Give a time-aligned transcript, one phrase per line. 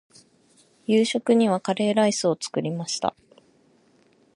[0.87, 3.15] 夕食にはカレーライスを作りました。